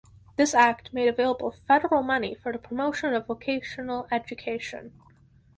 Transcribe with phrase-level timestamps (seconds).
[0.35, 4.99] This act made available federal money for the promotion of vocational education.